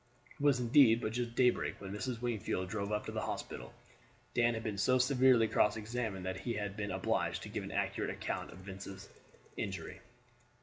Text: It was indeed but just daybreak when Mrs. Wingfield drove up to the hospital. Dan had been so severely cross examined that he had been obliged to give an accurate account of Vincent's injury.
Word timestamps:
It 0.33 0.41
was 0.41 0.59
indeed 0.59 0.99
but 0.99 1.11
just 1.11 1.35
daybreak 1.35 1.79
when 1.79 1.91
Mrs. 1.93 2.23
Wingfield 2.23 2.69
drove 2.69 2.91
up 2.91 3.05
to 3.05 3.11
the 3.11 3.21
hospital. 3.21 3.71
Dan 4.33 4.55
had 4.55 4.63
been 4.63 4.79
so 4.79 4.97
severely 4.97 5.47
cross 5.47 5.77
examined 5.77 6.25
that 6.25 6.39
he 6.39 6.53
had 6.55 6.75
been 6.75 6.89
obliged 6.89 7.43
to 7.43 7.49
give 7.49 7.63
an 7.63 7.71
accurate 7.71 8.09
account 8.09 8.49
of 8.49 8.57
Vincent's 8.57 9.09
injury. 9.57 10.01